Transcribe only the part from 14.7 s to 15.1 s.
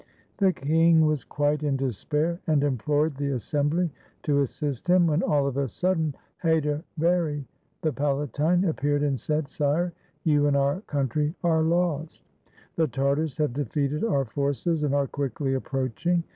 and are